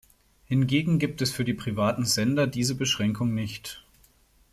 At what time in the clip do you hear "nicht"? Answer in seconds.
3.35-3.85